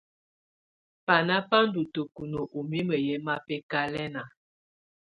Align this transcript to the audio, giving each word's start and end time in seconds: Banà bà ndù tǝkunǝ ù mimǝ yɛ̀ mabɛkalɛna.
Banà 1.05 1.35
bà 1.49 1.57
ndù 1.67 1.81
tǝkunǝ 1.93 2.39
ù 2.57 2.59
mimǝ 2.69 2.95
yɛ̀ 3.05 3.17
mabɛkalɛna. 3.25 4.21